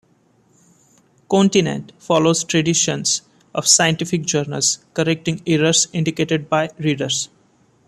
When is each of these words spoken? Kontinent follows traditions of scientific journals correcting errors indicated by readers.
Kontinent 1.29 1.91
follows 1.99 2.43
traditions 2.43 3.21
of 3.53 3.67
scientific 3.67 4.23
journals 4.23 4.79
correcting 4.95 5.43
errors 5.45 5.87
indicated 5.93 6.49
by 6.49 6.71
readers. 6.79 7.29